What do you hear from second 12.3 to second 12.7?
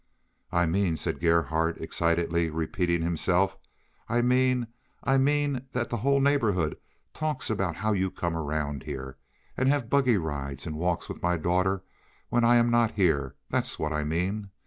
I